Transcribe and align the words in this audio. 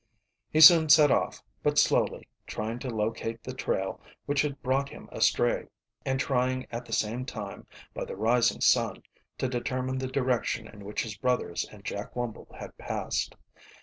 He 0.49 0.61
soon 0.61 0.89
set 0.89 1.11
off, 1.11 1.43
but 1.61 1.77
slowly, 1.77 2.27
trying 2.47 2.79
to 2.79 2.89
locate 2.89 3.43
the 3.43 3.53
trail 3.53 4.01
which 4.25 4.41
had 4.41 4.59
brought 4.63 4.89
him 4.89 5.07
astray, 5.11 5.67
and 6.07 6.19
trying 6.19 6.65
at 6.71 6.85
the 6.85 6.91
same 6.91 7.23
time, 7.23 7.67
by 7.93 8.05
the 8.05 8.15
rising 8.15 8.61
sun, 8.61 9.03
to 9.37 9.47
determine 9.47 9.99
the 9.99 10.07
direction 10.07 10.67
in 10.67 10.83
which 10.85 11.03
his 11.03 11.15
brothers 11.17 11.67
and 11.71 11.85
Jack 11.85 12.15
Wumble 12.15 12.47
had 12.57 12.75
passed. 12.79 13.35